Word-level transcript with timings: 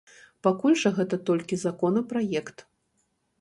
Пакуль 0.45 0.77
жа, 0.83 0.91
гэта 0.99 1.19
толькі 1.27 1.59
законапраект. 1.65 2.65